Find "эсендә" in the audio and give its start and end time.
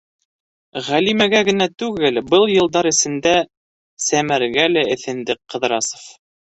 2.95-3.37